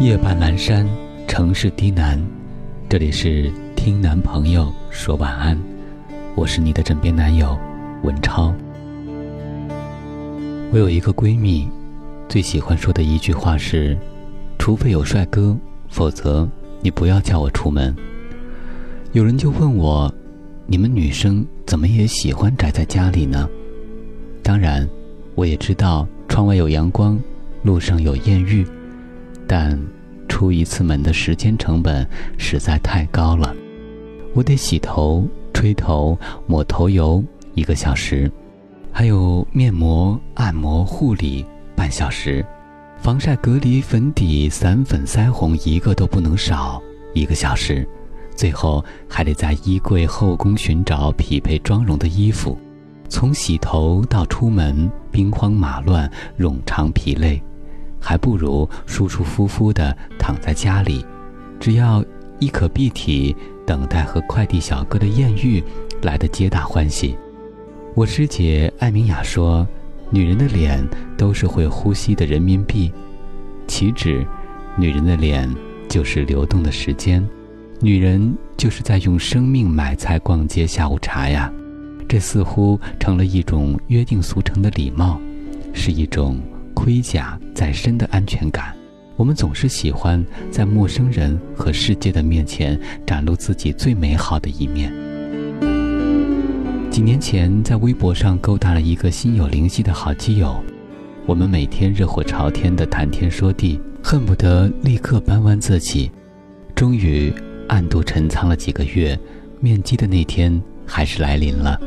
[0.00, 0.88] 夜半阑珊，
[1.28, 2.18] 城市低喃，
[2.88, 5.56] 这里是听男朋友说晚安，
[6.34, 7.56] 我是你的枕边男友
[8.02, 8.52] 文超。
[10.72, 11.68] 我有一个闺蜜，
[12.28, 13.96] 最喜欢说的一句话是
[14.58, 15.56] ：“除非有帅哥，
[15.88, 16.48] 否则
[16.80, 17.94] 你不要叫我出门。”
[19.12, 20.12] 有人就问我
[20.66, 23.48] ：“你们女生怎么也喜欢宅在家里呢？”
[24.42, 24.88] 当然，
[25.36, 27.18] 我也知道窗外有阳光，
[27.62, 28.66] 路上有艳遇。
[29.46, 29.78] 但
[30.28, 32.06] 出一次门的时间成本
[32.38, 33.54] 实在太高了，
[34.34, 37.22] 我得洗头、吹头、抹头油
[37.54, 38.30] 一个小时，
[38.90, 41.44] 还有面膜、按摩、护理
[41.76, 42.44] 半小时，
[42.98, 46.80] 防晒、隔离、粉底、散粉、腮红一个都不能少
[47.14, 47.86] 一个小时，
[48.34, 52.58] 最后还得在衣柜后宫寻找匹配妆容的衣服，
[53.08, 57.42] 从洗头到出门兵荒马乱、冗长疲累。
[58.02, 61.06] 还不如舒舒服服地躺在家里，
[61.60, 62.04] 只要
[62.40, 65.62] 一可蔽体，等待和快递小哥的艳遇
[66.02, 67.16] 来的皆大欢喜。
[67.94, 69.66] 我师姐艾明雅说
[70.10, 70.84] ：“女人的脸
[71.16, 72.92] 都是会呼吸的人民币，
[73.68, 74.26] 岂止？
[74.76, 75.48] 女人的脸
[75.88, 77.26] 就是流动的时间，
[77.80, 81.52] 女人就是在用生命买菜、逛街、下午茶呀。
[82.08, 85.20] 这似乎成了一种约定俗成的礼貌，
[85.72, 86.40] 是一种。”
[86.82, 88.74] 盔甲在身的安全感，
[89.14, 94.92] 我们总是喜欢在陌生人和世界的面前展露自己最美好的一面。
[96.90, 100.60] 几年前，在微博上勾搭了一个心有灵犀的好基友，
[101.24, 106.10] 我们每天热火朝天的谈天说地，恨不得立刻搬弯自己。
[106.74, 107.32] 终于，
[107.68, 109.16] 暗度陈仓了几个月，
[109.60, 111.80] 面基的那天还是来临了。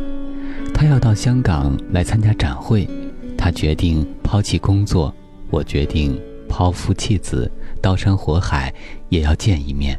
[0.73, 2.87] 他要到香港来参加展会。
[3.45, 5.13] 他决定抛弃工作，
[5.51, 8.73] 我决定抛夫弃子，刀山火海
[9.09, 9.95] 也要见一面。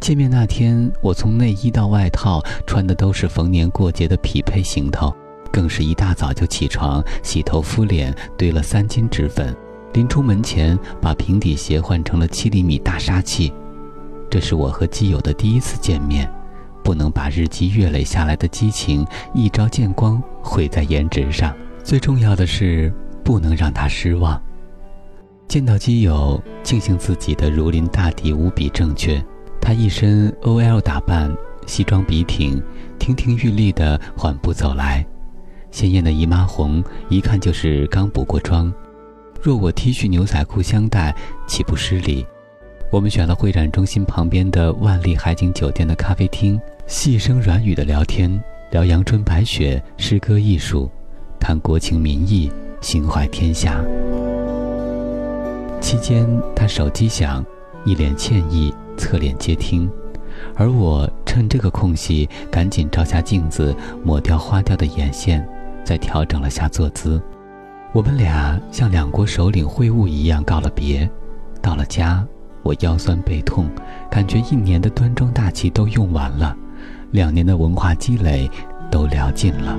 [0.00, 5.14] 见面那天，我从内衣到外套穿的都是逢年过节的匹配行头，
[5.52, 9.54] 更是一大早就起床洗头敷脸，堆了三斤脂粉，
[9.92, 13.52] 临出门前把平底鞋换成了七厘米大杀器。
[14.30, 16.32] 这是我和基友的第一次见面，
[16.82, 21.54] 不能把日积月累下来的激情一朝见光毁在颜值上。
[21.88, 22.92] 最重要的是，
[23.24, 24.38] 不能让他失望。
[25.48, 29.18] 见到基友，庆幸自己的如临大敌无比正确。
[29.58, 31.34] 他一身 OL 打扮，
[31.66, 32.62] 西装笔挺，
[32.98, 35.02] 亭亭玉立的缓步走来，
[35.70, 38.70] 鲜艳的姨妈红，一看就是刚补过妆。
[39.40, 41.16] 若我 T 恤牛仔裤相待，
[41.46, 42.26] 岂不失礼？
[42.92, 48.30] 我们选了会展中心旁边的万丽海景酒店的咖啡厅，细声软语的聊天，
[48.72, 50.90] 聊阳春白雪、诗歌艺术。
[51.38, 52.50] 谈国情民意，
[52.80, 53.82] 心怀天下。
[55.80, 57.44] 期间，他手机响，
[57.84, 59.88] 一脸歉意，侧脸接听，
[60.54, 65.46] 而我趁这个空隙，赶紧照下镜子，抹掉花掉的眼线，
[65.84, 67.20] 再调整了下坐姿。
[67.92, 71.08] 我们俩像两国首领会晤一样告了别。
[71.62, 72.26] 到了家，
[72.62, 73.70] 我腰酸背痛，
[74.10, 76.54] 感觉一年的端庄大气都用完了，
[77.12, 78.50] 两年的文化积累
[78.90, 79.78] 都聊尽了。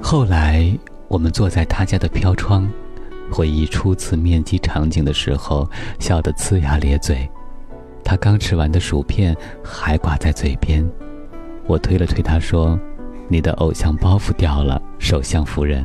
[0.00, 0.70] 后来，
[1.08, 2.68] 我们坐在他家的飘窗，
[3.30, 7.28] 回忆初次面基场景的时候，笑得呲牙咧嘴。
[8.02, 10.82] 他刚吃完的薯片还挂在嘴边，
[11.66, 12.78] 我推了推他说
[13.28, 15.84] ：“你的偶像包袱掉了，首相夫人。”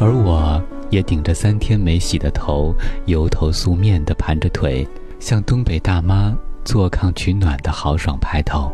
[0.00, 2.74] 而我也顶着三天没洗的头，
[3.06, 4.84] 油头素面的盘着腿，
[5.20, 8.72] 像东北大妈坐炕取暖的豪爽拍头。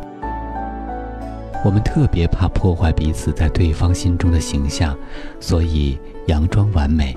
[1.65, 4.97] 我们特别怕破坏彼此在对方心中的形象，
[5.41, 7.17] 所以佯装完美。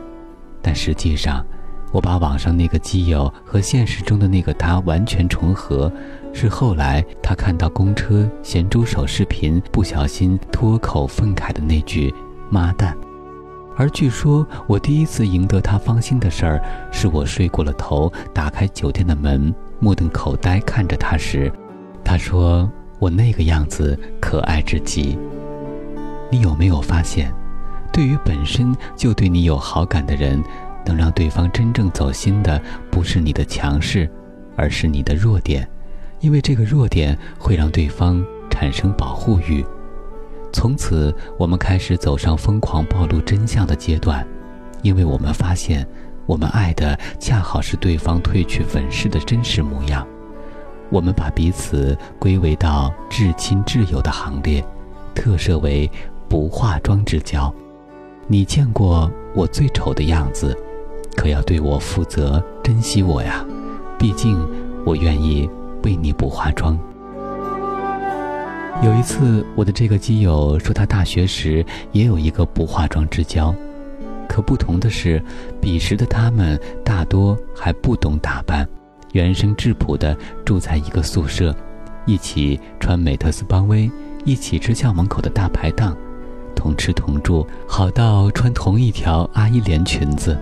[0.59, 1.45] 但实际上，
[1.91, 5.91] 我把网上那个基友和现实中的那个他完全重合，
[6.33, 12.13] 是后来他看到公车咸猪手视频不小心脱口愤慨的那句
[12.50, 12.97] “妈蛋”。
[13.77, 16.62] 而据说我第一次赢得他芳心的事儿，
[16.92, 21.51] 是我睡过了头，打开酒店的门，目瞪口呆看着他时，
[22.03, 22.68] 他说。
[23.00, 23.97] 我那个样子
[24.30, 25.18] 可爱至极。
[26.30, 27.34] 你有没有发现，
[27.92, 30.40] 对于本身就对你有好感的人，
[30.86, 32.62] 能让对方真正走心的，
[32.92, 34.08] 不是你的强势，
[34.56, 35.68] 而是你的弱点，
[36.20, 39.66] 因为这个弱点会让对方产生保护欲。
[40.54, 44.24] 从此，我们开始走上疯狂暴露真相的阶段，
[44.84, 45.84] 因为我们发现，
[46.28, 50.06] 我们爱的恰好是对方褪去粉饰的真实模样。
[50.89, 54.63] 我们把彼此归为到至亲至友的行列，
[55.13, 55.89] 特设为
[56.27, 57.53] 不化妆之交。
[58.27, 60.57] 你见过我最丑的样子，
[61.15, 63.45] 可要对我负责，珍惜我呀！
[63.97, 64.39] 毕竟
[64.86, 65.50] 我愿意
[65.83, 66.77] 为你不化妆。
[68.81, 73.53] 有一次，我的这个基友说，他大学时也有一个不化妆之交，
[74.27, 75.21] 可不同的是，
[75.59, 78.65] 彼时的他们大多还不懂打扮，
[79.13, 80.15] 原生质朴的
[80.45, 81.56] 住在一个宿舍，
[82.06, 83.89] 一起穿美特斯邦威，
[84.25, 85.95] 一起吃校门口的大排档，
[86.56, 90.38] 同吃同住，好到穿同一条阿依莲裙子。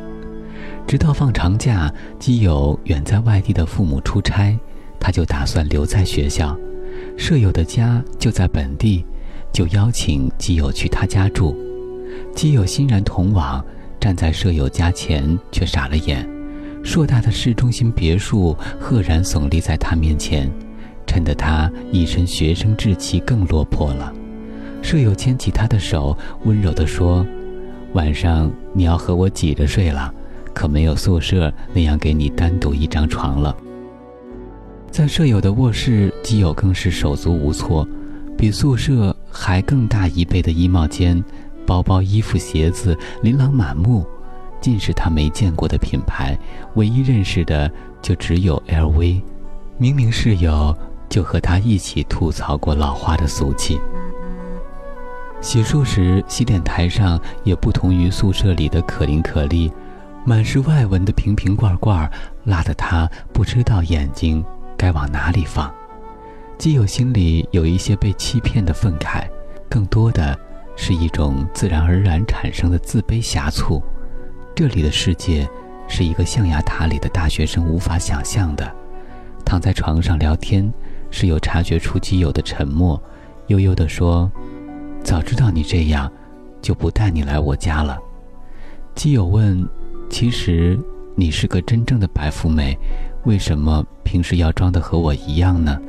[0.85, 4.57] 直到放长假，基友远在外地的父母出差，
[4.99, 6.57] 他就打算留在学校。
[7.17, 9.05] 舍友的家就在本地，
[9.51, 11.55] 就邀请基友去他家住。
[12.33, 13.63] 基友欣然同往，
[13.99, 16.36] 站在舍友家前却傻了眼。
[16.83, 20.49] 硕大的市中心别墅赫然耸立在他面前，
[21.05, 24.13] 衬得他一身学生志气更落魄了。
[24.81, 27.25] 舍友牵起他的手，温柔地说
[27.93, 30.13] ：“晚上你要和我挤着睡了，
[30.53, 33.55] 可没有宿舍那样给你单独一张床了。”
[34.89, 37.87] 在舍友的卧室，基友更是手足无措。
[38.37, 41.21] 比宿舍还更大一倍的衣帽间，
[41.65, 44.05] 包包、衣服、鞋子琳琅满目，
[44.67, 46.37] 尽是他没见过的品牌。
[46.75, 47.71] 唯一认识的
[48.01, 49.21] 就只有 LV。
[49.77, 50.77] 明明室友
[51.07, 53.79] 就和他一起吐槽过老花的俗气。
[55.39, 59.71] 洗漱时，洗脸台上也不同于宿舍里的可伶可俐，
[60.25, 62.11] 满是外文的瓶瓶罐罐，
[62.43, 64.43] 辣得他不知道眼睛。
[64.75, 65.73] 该往哪里放？
[66.57, 69.25] 基友心里有一些被欺骗的愤慨，
[69.69, 70.37] 更多的
[70.75, 73.81] 是一种自然而然产生的自卑狭促。
[74.57, 75.47] 这里的世界
[75.87, 78.75] 是一个象牙塔里的大学生无法想象的。
[79.45, 80.73] 躺在床上聊天，
[81.11, 82.99] 室友察觉出基友的沉默，
[83.49, 84.31] 悠悠地说
[85.05, 86.11] ：“早知道你这样，
[86.59, 87.99] 就不带你来我家了。”
[88.95, 89.63] 基友问
[90.09, 90.75] ：“其实
[91.13, 92.75] 你是个真正的白富美，
[93.25, 95.79] 为什么？”平时要装的和我一样呢？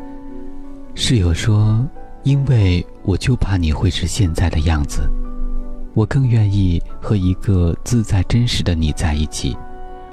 [0.94, 1.82] 室友说
[2.22, 5.10] ：“因为我就怕你会是现在的样子，
[5.98, 9.56] 我更愿意和一个自在真实的你在一起，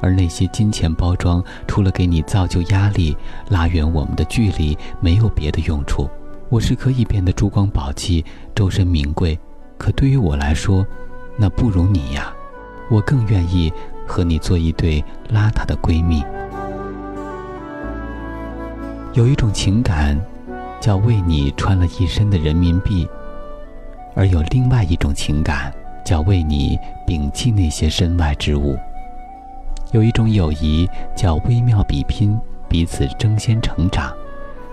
[0.02, 3.16] 而那些金钱包装，除了给你造就压力、
[3.50, 6.10] 拉远我们的距离，没有别的用处。
[6.50, 9.40] 我是可以变得珠光宝气、周身名贵，
[9.78, 10.84] 可对于我来说，
[11.38, 12.34] 那不如你呀。
[12.90, 13.72] 我更愿意
[14.08, 15.00] 和你做一对
[15.32, 16.24] 邋遢的闺蜜。”
[19.14, 20.20] 有一种情感，
[20.82, 23.06] 叫为你穿了一身的人民币；
[24.16, 25.72] 而有另外一种情感，
[26.04, 28.78] 叫为你摒弃那些身外之物。
[29.92, 34.12] 有一种友谊，叫微妙比拼，彼此争先成长；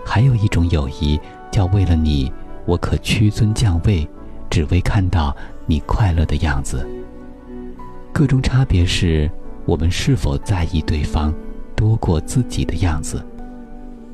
[0.07, 2.33] 还有一种友谊，叫为了你，
[2.65, 4.09] 我可屈尊降位，
[4.49, 5.37] 只为看到
[5.67, 6.87] 你快乐的样子。
[8.13, 9.31] 各种差别是，
[9.65, 11.33] 我们是否在意对方，
[11.75, 13.25] 多过自己的样子。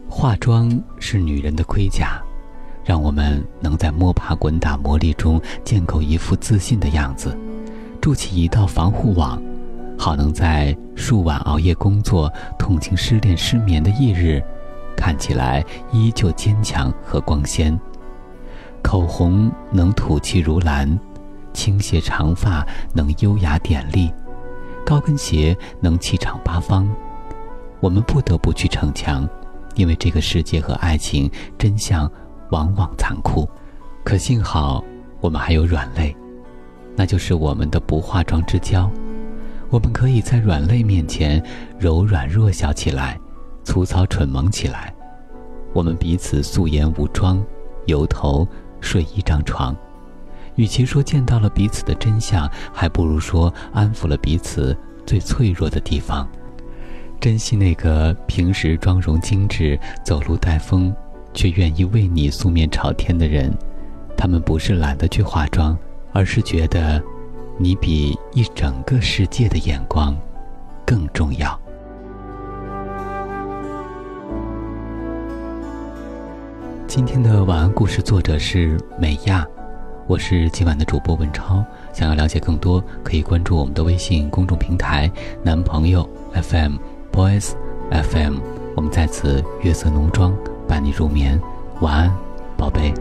[0.09, 2.21] 化妆是女人的盔甲，
[2.89, 7.37] 让我们能在摸爬滚打磨砺中建构一副自信的样子，
[8.01, 9.39] 筑起一道防护网，
[9.99, 14.43] 好能在数晚熬夜工作、痛经失恋失眠的翌日，
[14.97, 15.63] 看起来
[15.93, 17.79] 依旧坚强和光鲜。
[18.83, 20.99] 口红能吐气如兰，
[21.53, 24.11] 倾斜长发能优雅典丽，
[24.87, 26.89] 高跟鞋能气场八方。
[27.81, 29.29] 我们不得不去逞强。
[29.75, 32.11] 因为这个世界和爱情真相
[32.51, 33.49] 往往残酷，
[34.05, 34.83] 可幸好
[35.21, 36.15] 我们还有软肋，
[36.97, 38.91] 那就是我们的不化妆之交。
[39.71, 41.43] 我们可以在软肋面前
[41.79, 43.19] 柔软弱小起来，
[43.65, 44.95] 粗糙蠢萌起来。
[45.75, 47.45] 我们彼此素颜无妆，
[47.87, 48.49] 由头
[48.81, 49.77] 睡一张床。
[50.55, 56.27] 与其说见到了彼此的真相，还不如说安抚了彼此最脆弱的地方。
[57.21, 60.95] 珍惜那个平时妆容精致、走路带风，
[61.39, 63.57] 却愿意为你素面朝天的人。
[64.17, 65.79] 他们不是懒得去化妆，
[66.13, 67.01] 而是觉得，
[67.57, 70.17] 你比一整个世界的眼光
[70.85, 71.57] 更重要。
[76.89, 79.47] 今天的晚安故事作者是美亚，
[80.09, 81.65] 我是今晚的主播文超。
[81.93, 85.09] 想要了解更多，可以关注我们的微信公众平台
[85.45, 86.03] “男朋友
[86.33, 86.79] FM”。
[87.13, 87.53] Boys
[87.93, 88.39] FM，
[88.75, 90.35] 我们在此月色浓妆
[90.81, 91.41] 你入眠，
[91.81, 92.13] 晚安，
[92.57, 92.93] 宝贝。